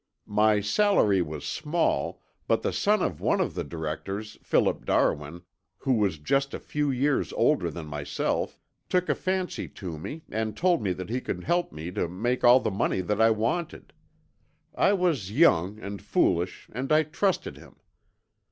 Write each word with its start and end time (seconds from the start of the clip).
My 0.25 0.61
salary 0.61 1.21
was 1.21 1.45
small, 1.45 2.23
but 2.47 2.63
the 2.63 2.73
son 2.73 3.03
of 3.03 3.21
one 3.21 3.39
of 3.39 3.53
the 3.53 3.63
directors, 3.63 4.35
Philip 4.41 4.83
Darwin, 4.83 5.43
who 5.77 5.93
was 5.93 6.17
just 6.17 6.55
a 6.55 6.59
few 6.59 6.89
years 6.89 7.31
older 7.33 7.69
than 7.69 7.85
myself, 7.85 8.57
took 8.89 9.09
a 9.09 9.13
fancy 9.13 9.67
to 9.67 9.99
me 9.99 10.23
and 10.31 10.57
told 10.57 10.81
me 10.81 10.91
that 10.93 11.11
he 11.11 11.21
could 11.21 11.43
help 11.43 11.71
me 11.71 11.91
to 11.91 12.07
make 12.07 12.43
all 12.43 12.59
the 12.59 12.71
money 12.71 13.01
that 13.01 13.21
I 13.21 13.29
wanted. 13.29 13.93
I 14.73 14.93
was 14.93 15.29
young 15.31 15.77
and 15.77 16.01
foolish 16.01 16.67
and 16.73 16.91
I 16.91 17.03
trusted 17.03 17.57
him. 17.57 17.75